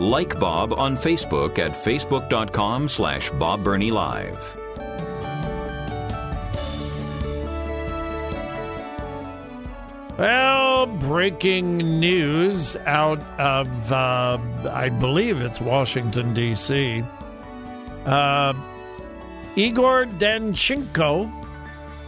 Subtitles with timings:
[0.00, 4.56] Like Bob on Facebook at facebook.com slash Bob Burney Live.
[10.16, 14.38] Well, breaking news out of, uh,
[14.70, 17.04] I believe it's Washington, D.C.
[18.06, 18.54] Uh,
[19.56, 21.30] Igor Danchenko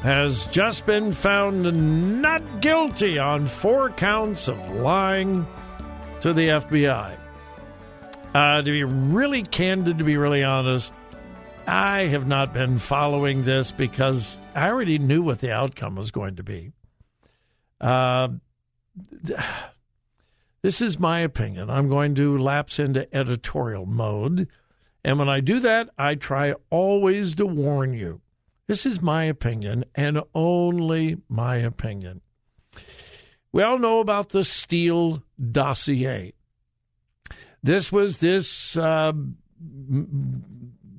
[0.02, 5.46] has just been found not guilty on four counts of lying
[6.22, 7.21] to the FBI.
[8.34, 10.92] Uh, to be really candid, to be really honest,
[11.66, 16.36] I have not been following this because I already knew what the outcome was going
[16.36, 16.72] to be.
[17.80, 18.28] Uh,
[20.62, 21.68] this is my opinion.
[21.68, 24.48] I'm going to lapse into editorial mode.
[25.04, 28.20] And when I do that, I try always to warn you.
[28.66, 32.22] This is my opinion and only my opinion.
[33.52, 36.32] We all know about the Steele dossier.
[37.62, 39.12] This was this uh,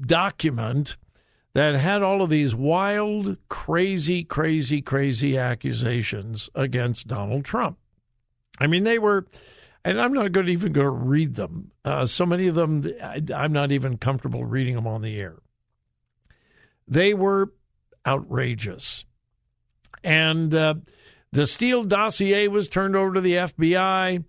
[0.01, 0.97] document
[1.53, 7.77] that had all of these wild, crazy, crazy, crazy accusations against Donald Trump.
[8.59, 9.27] I mean, they were,
[9.85, 11.71] and I'm not going to even go read them.
[11.85, 15.35] Uh, so many of them, I, I'm not even comfortable reading them on the air.
[16.87, 17.53] They were
[18.05, 19.05] outrageous.
[20.03, 20.75] And uh,
[21.31, 24.23] the Steele dossier was turned over to the FBI,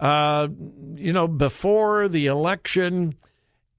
[0.00, 0.48] uh,
[0.94, 3.14] you know, before the election.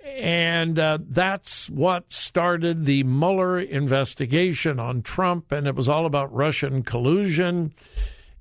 [0.03, 5.52] And uh, that's what started the Mueller investigation on Trump.
[5.52, 7.74] And it was all about Russian collusion.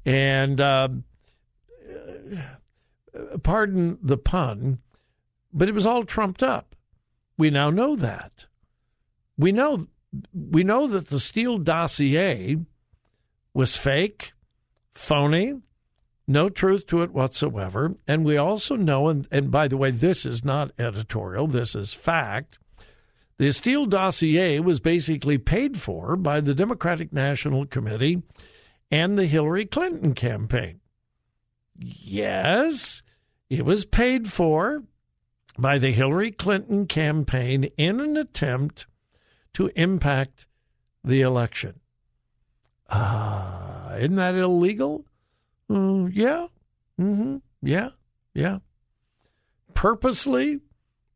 [0.05, 0.89] And uh,
[3.43, 4.78] pardon the pun,
[5.53, 6.75] but it was all trumped up.
[7.39, 8.47] We now know that.
[9.37, 9.89] We know
[10.33, 12.56] we know that the Steele dossier
[13.53, 14.33] was fake,
[14.95, 15.61] phony,
[16.27, 17.95] no truth to it whatsoever.
[18.07, 21.93] And we also know, and, and by the way, this is not editorial, this is
[21.93, 22.59] fact.
[23.39, 28.23] The Steele dossier was basically paid for by the Democratic National Committee
[28.91, 30.81] and the Hillary Clinton campaign.
[31.79, 33.03] Yes,
[33.51, 34.85] it was paid for
[35.59, 38.87] by the Hillary Clinton campaign in an attempt
[39.53, 40.47] to impact
[41.05, 41.81] the election.
[42.89, 45.05] Uh, isn't that illegal?
[45.71, 46.47] Uh, yeah.
[47.00, 47.37] Mm-hmm.
[47.62, 47.91] Yeah.
[48.34, 48.59] Yeah.
[49.75, 50.60] Purposely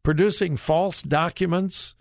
[0.02, 1.94] producing false documents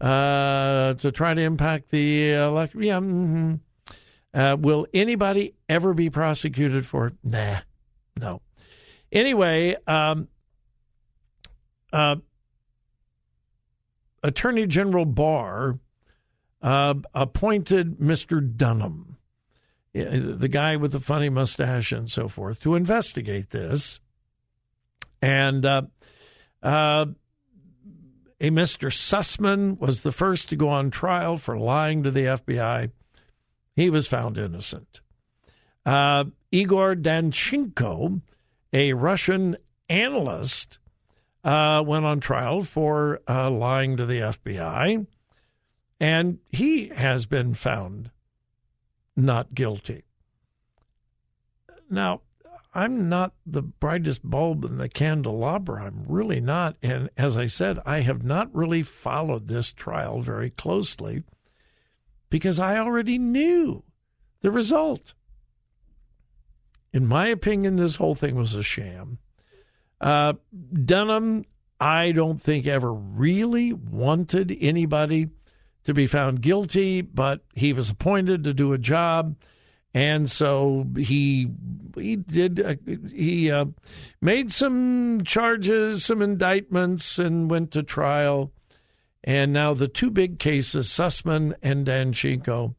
[0.00, 2.82] uh, to try to impact the election.
[2.82, 2.98] Yeah.
[2.98, 3.54] Mm-hmm.
[4.32, 7.14] Uh, will anybody ever be prosecuted for it?
[7.24, 7.58] Nah.
[8.16, 8.42] No.
[9.10, 10.28] Anyway, um,
[11.92, 12.16] uh,
[14.22, 15.78] Attorney General Barr
[16.62, 18.40] uh, appointed Mr.
[18.56, 19.09] Durham,
[19.92, 24.00] the guy with the funny mustache and so forth, to investigate this.
[25.22, 25.82] And uh,
[26.62, 27.06] uh,
[28.40, 28.90] a Mr.
[28.92, 32.90] Sussmann was the first to go on trial for lying to the FBI.
[33.76, 35.00] He was found innocent.
[35.84, 38.20] Uh, Igor Danchenko,
[38.72, 39.56] a Russian
[39.88, 40.78] analyst,
[41.44, 45.06] uh, went on trial for uh, lying to the FBI,
[45.98, 48.10] and he has been found
[49.20, 50.04] not guilty.
[51.88, 52.22] Now,
[52.72, 55.84] I'm not the brightest bulb in the candelabra.
[55.84, 56.76] I'm really not.
[56.82, 61.24] And as I said, I have not really followed this trial very closely
[62.28, 63.82] because I already knew
[64.40, 65.14] the result.
[66.92, 69.18] In my opinion, this whole thing was a sham.
[70.00, 70.34] Uh,
[70.84, 71.44] Durham,
[71.80, 75.28] I don't think ever really wanted anybody
[75.84, 79.36] to be found guilty, but he was appointed to do a job,
[79.94, 81.50] and so he
[81.96, 82.74] he did uh,
[83.12, 83.66] he uh,
[84.20, 88.52] made some charges, some indictments, and went to trial.
[89.22, 92.74] And now the two big cases, Sussmann and Danchenko,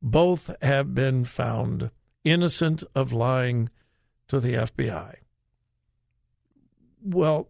[0.00, 1.90] both have been found
[2.24, 3.68] innocent of lying
[4.28, 5.16] to the FBI.
[7.02, 7.48] Well,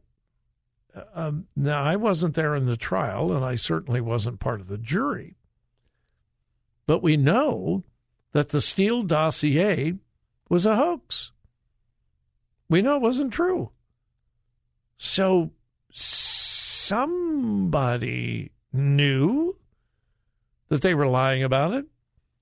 [1.15, 4.79] um, now I wasn't there in the trial, and I certainly wasn't part of the
[4.79, 5.37] jury.
[6.87, 7.85] But we know
[8.33, 9.95] that the Steele dossier
[10.49, 11.33] was a hoax.
[12.69, 13.71] We know it wasn't true.
[14.97, 15.53] So
[16.85, 17.73] somebody
[18.73, 19.57] knew
[20.69, 21.87] that they were lying about it.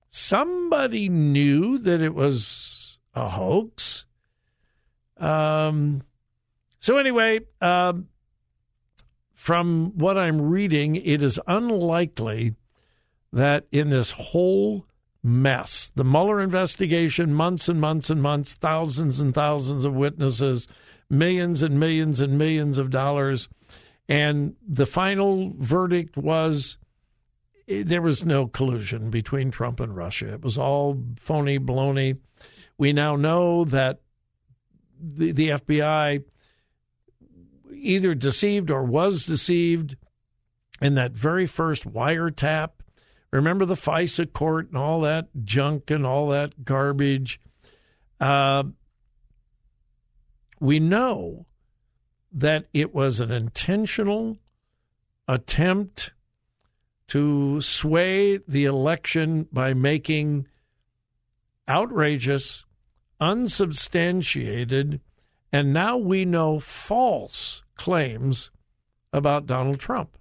[0.09, 4.05] Somebody knew that it was a hoax.
[5.17, 6.03] Um,
[6.79, 8.09] so, anyway, um,
[9.43, 12.55] from what I'm reading, it is unlikely
[13.33, 14.85] that in this whole
[15.21, 20.65] mess, the Mueller investigation, months and months and months, thousands and thousands of witnesses,
[21.09, 23.49] millions and millions and millions of dollars,
[24.07, 26.77] and the final verdict was
[27.67, 30.35] eh, there was no collusion between Trump and Russia.
[30.35, 32.17] It was all phony baloney.
[32.77, 33.99] We now know that
[35.01, 36.23] the, the FBI
[37.75, 39.95] either deceived or was deceived
[40.81, 42.69] in that very first wiretap.
[43.31, 47.39] Remember the FISA court and all that junk and all that garbage?
[48.19, 48.63] Uh,
[50.59, 51.45] we know
[52.31, 54.37] that it was an intentional
[55.27, 56.11] attempt
[57.07, 60.47] to sway the election by making
[61.67, 62.65] outrageous,
[63.19, 65.01] unsubstantiated,
[65.51, 68.51] and now we know false claims
[69.11, 70.17] about Donald Trump.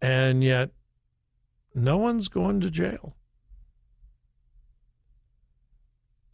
[0.00, 0.70] And yet,
[1.74, 3.16] no one's going to jail.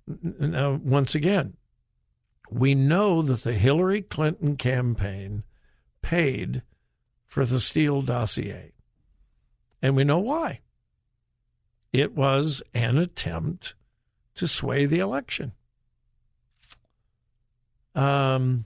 [0.07, 1.57] Now, once again,
[2.51, 5.45] we know that the Hillary Clinton campaign
[6.03, 6.63] paid
[7.25, 8.73] for the Steele dossier.
[9.81, 10.61] And we know why.
[11.93, 13.75] It was an attempt
[14.35, 15.53] to sway the election.
[17.95, 18.65] Um,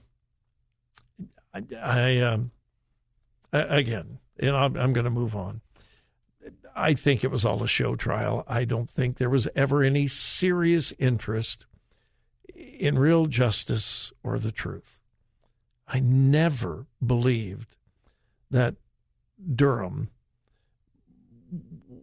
[1.53, 2.51] I, I um,
[3.51, 5.61] again, and I'm, I'm going to move on.
[6.75, 8.43] I think it was all a show trial.
[8.47, 11.65] I don't think there was ever any serious interest
[12.55, 14.97] in real justice or the truth.
[15.87, 17.75] I never believed
[18.51, 18.75] that
[19.55, 20.09] Durham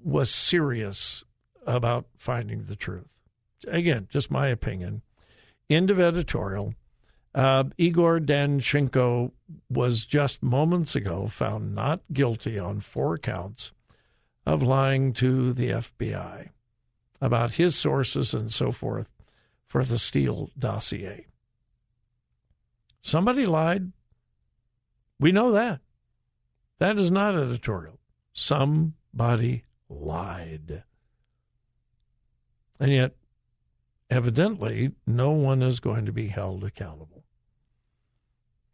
[0.04, 1.24] was serious
[1.66, 3.08] about finding the truth.
[3.66, 5.02] Again, just my opinion.
[5.70, 6.74] End of editorial.
[7.36, 9.30] Uh, Igor Danchenko
[9.68, 13.72] was just moments ago found not guilty on four counts
[14.46, 16.48] of lying to the FBI
[17.20, 19.08] about his sources and so forth
[19.66, 21.26] for the Steele dossier.
[23.02, 23.92] Somebody lied.
[25.20, 25.80] We know that.
[26.78, 27.98] That is not editorial.
[28.32, 30.84] Somebody lied.
[32.80, 33.14] And yet,
[34.08, 37.25] evidently, no one is going to be held accountable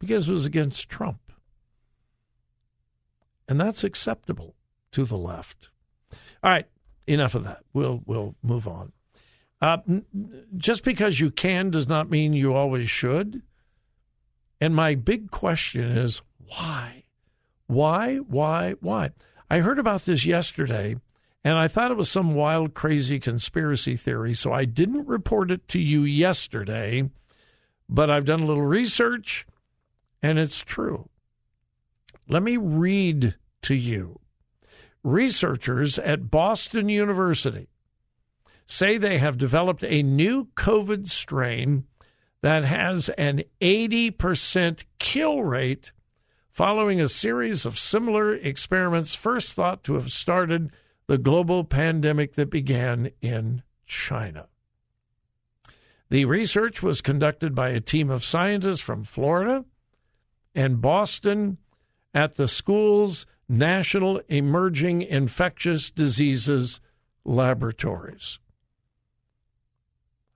[0.05, 1.19] because it was against Trump.
[3.47, 4.55] And that's acceptable
[4.91, 5.69] to the left.
[6.43, 6.65] All right,
[7.07, 7.63] enough of that.
[7.73, 8.91] We'll we'll move on.
[9.61, 9.77] Uh,
[10.57, 13.41] just because you can does not mean you always should.
[14.59, 17.03] And my big question is why?
[17.67, 18.17] Why?
[18.17, 18.75] Why?
[18.81, 19.11] Why?
[19.49, 20.97] I heard about this yesterday
[21.43, 25.67] and I thought it was some wild, crazy conspiracy theory, so I didn't report it
[25.69, 27.09] to you yesterday,
[27.89, 29.45] but I've done a little research
[30.23, 31.09] and it's true.
[32.29, 34.19] Let me read to you.
[35.03, 37.67] Researchers at Boston University
[38.65, 41.83] say they have developed a new COVID strain
[42.41, 45.91] that has an 80% kill rate
[46.51, 50.71] following a series of similar experiments first thought to have started
[51.07, 54.47] the global pandemic that began in China.
[56.09, 59.65] The research was conducted by a team of scientists from Florida,
[60.55, 61.57] and Boston
[62.13, 66.79] at the school's National Emerging Infectious Diseases
[67.25, 68.39] Laboratories.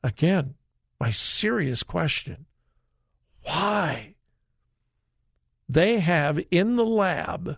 [0.03, 0.55] Again,
[1.00, 2.45] my serious question
[3.43, 4.15] why?
[5.69, 7.57] They have in the lab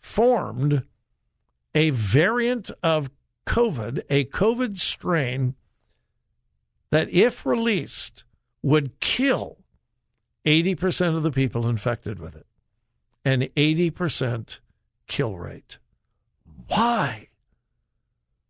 [0.00, 0.84] formed
[1.74, 3.10] a variant of
[3.46, 5.54] COVID, a COVID strain
[6.90, 8.24] that, if released,
[8.62, 9.58] would kill
[10.48, 12.46] 80% of the people infected with it,
[13.22, 14.60] an 80%
[15.06, 15.76] kill rate.
[16.68, 17.28] Why?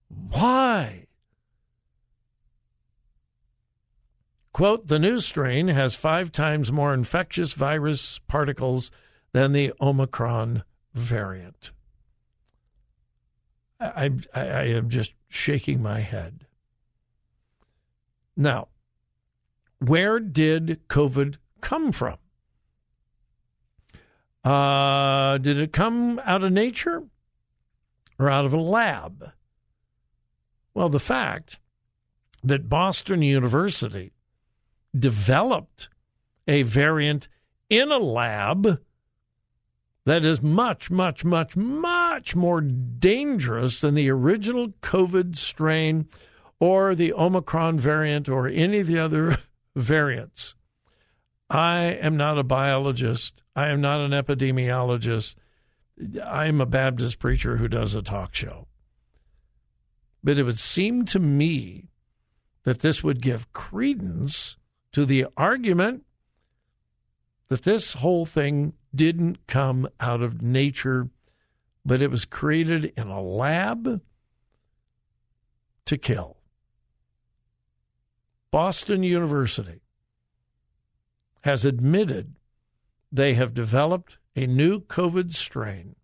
[0.08, 1.06] Why?
[4.52, 8.92] Quote The new strain has five times more infectious virus particles
[9.32, 10.62] than the Omicron
[10.94, 11.72] variant.
[13.80, 16.46] I, I, I am just shaking my head.
[18.36, 18.68] Now,
[19.80, 22.18] where did COVID come from?
[24.44, 27.04] Uh, did it come out of nature?
[28.18, 29.32] or out of a lab.
[30.74, 31.58] Well, the fact
[32.42, 34.12] that Boston University
[34.94, 35.88] developed
[36.46, 37.28] a variant
[37.68, 38.80] in a lab
[40.04, 46.08] that is much, much, much, much more dangerous than the original COVID strain
[46.60, 49.38] or the Omicron variant or any of the other
[49.76, 50.54] variants.
[51.50, 53.42] I am not a biologist.
[53.56, 55.34] I am not an epidemiologist.
[56.24, 58.68] I'm a Baptist preacher who does a talk show.
[60.22, 61.88] But it would seem to me
[62.64, 64.56] that this would give credence
[64.92, 66.04] to the argument
[67.48, 71.08] that this whole thing didn't come out of nature,
[71.84, 74.02] but it was created in a lab
[75.86, 76.36] to kill.
[78.50, 79.80] Boston University
[81.48, 82.34] has admitted
[83.10, 85.96] they have developed a new COVID strain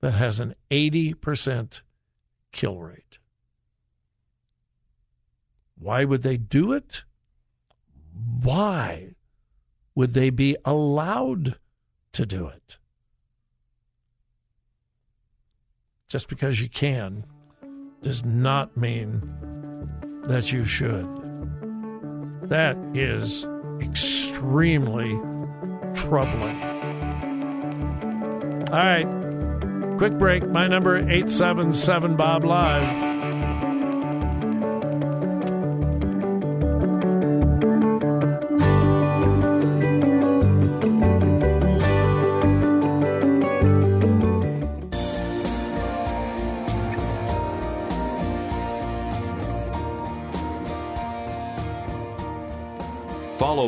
[0.00, 1.82] that has an 80%
[2.50, 3.18] kill rate.
[5.78, 7.04] Why would they do it?
[8.40, 9.16] Why
[9.94, 11.58] would they be allowed
[12.12, 12.78] to do it?
[16.08, 17.26] Just because you can
[18.00, 19.20] does not mean
[20.22, 21.06] that you should.
[22.48, 23.46] That is
[23.80, 25.18] extremely
[25.94, 26.62] troubling.
[28.70, 29.06] All right,
[29.98, 30.46] quick break.
[30.48, 33.13] My number 877 Bob Live.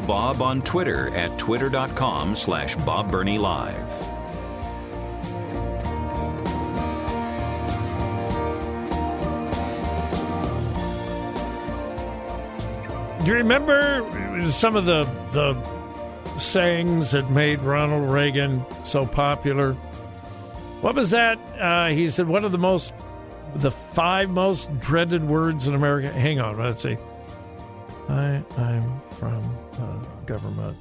[0.06, 3.74] Bob on Twitter at twitter.com slash Bob Burney Live.
[13.24, 14.06] Do you remember
[14.50, 15.60] some of the the
[16.38, 19.72] sayings that made Ronald Reagan so popular?
[20.82, 21.38] What was that?
[21.58, 22.92] Uh, he said one of the most,
[23.56, 26.12] the five most dreaded words in America.
[26.12, 26.96] Hang on, let's see.
[28.08, 29.42] I I'm from
[30.26, 30.76] government,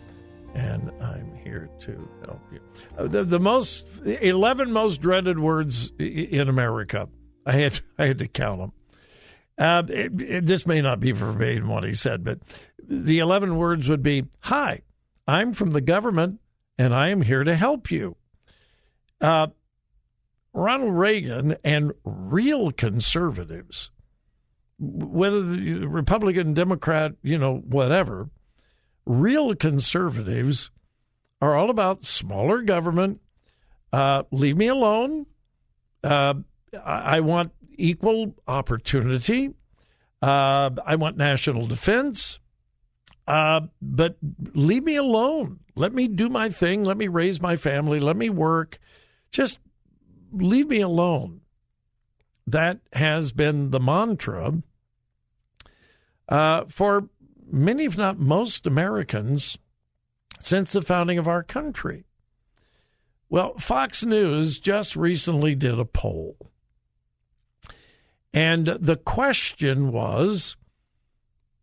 [0.54, 2.60] and I'm here to help you.
[2.98, 7.10] Uh, the the most eleven most dreaded words in America.
[7.46, 8.72] I had I had to count them.
[9.58, 12.40] Uh, it, it, this may not be verbatim what he said, but
[12.88, 14.82] the 11 words would be Hi,
[15.28, 16.42] I'm from the government
[16.78, 18.18] and I am here to help you.
[19.22, 19.48] Uh,
[20.54, 23.92] Ronald Reagan and real conservatives,
[24.78, 28.30] whether the Republican, Democrat, you know, whatever,
[29.06, 30.70] real conservatives
[31.42, 33.22] are all about smaller government.
[33.94, 35.26] Uh, leave me alone.
[36.04, 36.36] Uh,
[36.84, 39.54] I want equal opportunity.
[40.22, 42.40] Uh, I want national defense.
[43.28, 44.18] Uh, but
[44.54, 45.60] leave me alone.
[45.76, 46.84] Let me do my thing.
[46.84, 48.00] Let me raise my family.
[48.00, 48.80] Let me work.
[49.32, 49.60] Just
[50.32, 51.42] leave me alone.
[52.48, 54.62] That has been the mantra
[56.30, 57.10] uh, for
[57.52, 59.58] many, if not most, Americans
[60.40, 62.06] since the founding of our country.
[63.30, 66.38] Well, Fox News just recently did a poll.
[68.34, 70.56] And the question was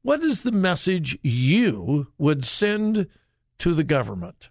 [0.03, 3.09] what is the message you would send
[3.59, 4.51] to the government?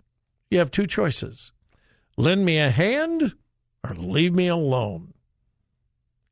[0.49, 1.51] You have two choices
[2.17, 3.33] lend me a hand
[3.83, 5.13] or leave me alone.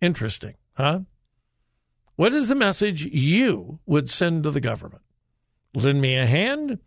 [0.02, 1.02] Interesting, huh?
[2.16, 5.04] What is the message you would send to the government?
[5.74, 6.80] Lend me a hand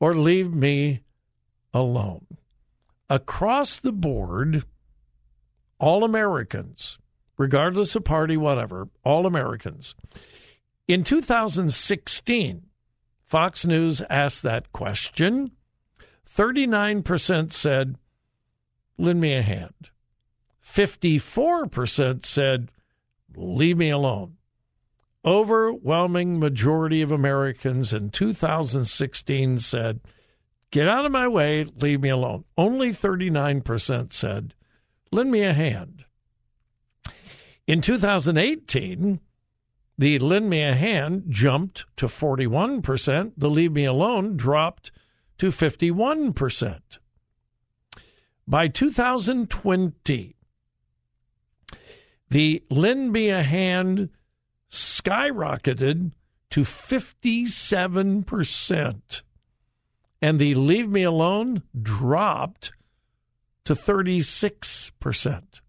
[0.00, 1.00] or leave me
[1.72, 2.26] alone.
[3.08, 4.64] Across the board,
[5.78, 6.98] all Americans
[7.38, 9.94] regardless of party, whatever, all Americans.
[10.88, 12.62] In 2016,
[13.24, 15.50] Fox News asked that question.
[16.34, 17.96] 39% said,
[18.98, 19.90] lend me a hand.
[20.76, 22.70] 54% said,
[23.34, 24.36] leave me alone.
[25.24, 30.00] Overwhelming majority of Americans in 2016 said,
[30.70, 32.44] get out of my way, leave me alone.
[32.58, 34.52] Only 39% said,
[35.10, 36.04] lend me a hand.
[37.66, 39.20] In 2018,
[39.96, 43.32] the lend me a hand jumped to 41%.
[43.34, 44.92] The leave me alone dropped
[45.38, 46.80] to 51%.
[48.46, 50.35] By 2020,
[52.28, 54.10] the lend me a hand
[54.70, 56.12] skyrocketed
[56.50, 59.22] to 57%.
[60.22, 62.72] And the leave me alone dropped
[63.64, 65.60] to 36%.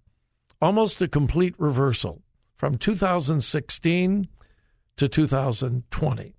[0.59, 2.23] almost a complete reversal
[2.55, 4.27] from 2016
[4.97, 6.35] to 2020.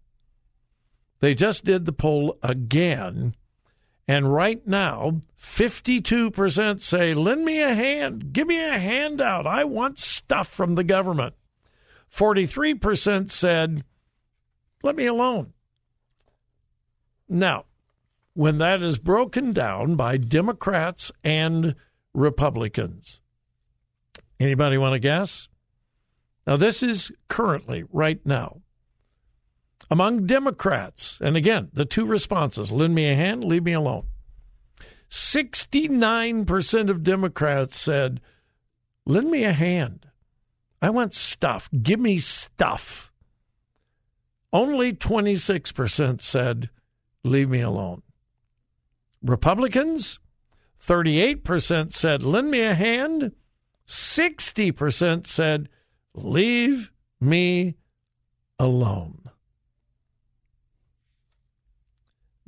[1.20, 3.34] They just did the poll again,
[4.08, 9.46] and right now, 52% say, Lend me a hand, give me a handout.
[9.46, 11.34] I want stuff from the government.
[12.16, 13.84] 43% said,
[14.82, 15.52] Let me alone.
[17.28, 17.66] Now,
[18.32, 21.74] when that is broken down by Democrats and
[22.14, 23.20] Republicans,
[24.40, 25.48] anybody want to guess?
[26.46, 28.62] Now, this is currently, right now.
[29.90, 34.06] Among Democrats, and again, the two responses lend me a hand, leave me alone.
[35.10, 38.20] 69% of Democrats said,
[39.06, 40.06] lend me a hand.
[40.82, 41.68] I want stuff.
[41.82, 43.10] Give me stuff.
[44.52, 46.70] Only 26% said,
[47.24, 48.02] leave me alone.
[49.22, 50.18] Republicans,
[50.86, 53.32] 38% said, lend me a hand.
[53.86, 55.68] 60% said,
[56.14, 57.76] leave me
[58.58, 59.27] alone.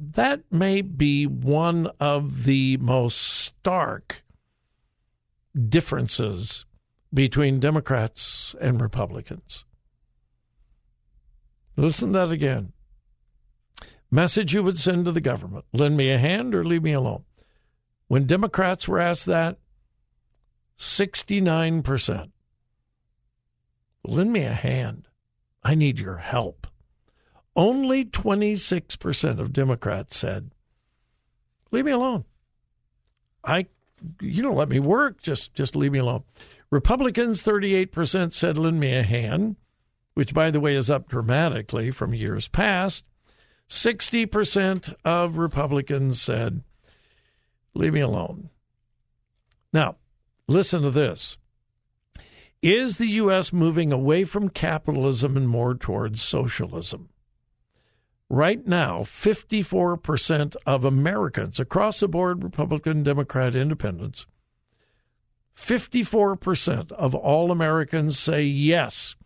[0.02, 4.23] That may be one of the most stark
[5.69, 6.64] differences
[7.12, 9.66] between Democrats and Republicans.
[11.76, 12.73] Listen to that again.
[14.11, 17.25] Message you would send to the government lend me a hand or leave me alone.
[18.09, 19.59] When Democrats were asked that,
[20.78, 22.30] 69%
[24.04, 25.09] lend me a hand.
[25.62, 26.66] I need your help.
[27.57, 30.50] Only 26% of Democrats said,
[31.71, 32.25] leave me alone.
[33.45, 33.66] I
[34.21, 36.25] you don't let me work, just just leave me alone.
[36.71, 39.57] Republicans 38% said lend me a hand,
[40.14, 43.04] which by the way is up dramatically from years past.
[43.69, 46.62] 60% of Republicans said
[47.75, 48.50] leave me alone.
[49.73, 49.97] Now,
[50.49, 51.37] listen to this.
[52.62, 53.52] Is the U.S.
[53.52, 57.08] moving away from capitalism and more towards socialism?
[58.32, 64.25] Right now, 54% of Americans across the board, Republican, Democrat, Independents,
[65.56, 69.16] 54% of all Americans say yes,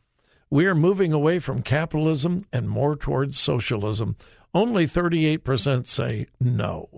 [0.49, 4.17] we are moving away from capitalism and more towards socialism.
[4.55, 6.89] Only 38% say no.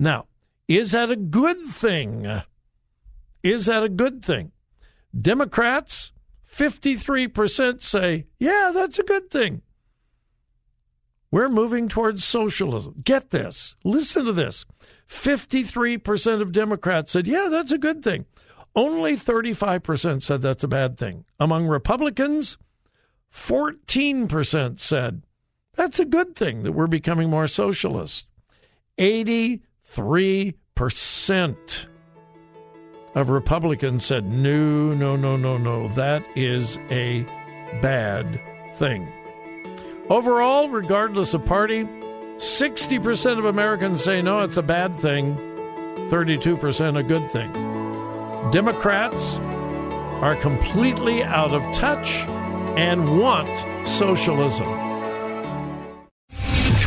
[0.00, 0.26] Now,
[0.66, 2.42] is that a good thing?
[3.44, 4.50] Is that a good thing?
[5.16, 6.10] Democrats,
[6.52, 9.62] 53% say, yeah, that's a good thing.
[11.32, 13.02] We're moving towards socialism.
[13.02, 13.74] Get this.
[13.82, 14.66] Listen to this.
[15.08, 18.26] 53% of Democrats said, yeah, that's a good thing.
[18.76, 21.24] Only 35% said that's a bad thing.
[21.40, 22.58] Among Republicans,
[23.34, 25.22] 14% said
[25.74, 28.26] that's a good thing that we're becoming more socialist.
[28.98, 31.86] 83%
[33.14, 37.22] of Republicans said, no, no, no, no, no, that is a
[37.80, 38.38] bad
[38.76, 39.10] thing.
[40.12, 41.84] Overall, regardless of party,
[42.36, 45.34] 60% of Americans say no, it's a bad thing,
[46.10, 47.50] 32% a good thing.
[48.50, 49.38] Democrats
[50.20, 52.26] are completely out of touch
[52.76, 53.48] and want
[53.88, 54.91] socialism.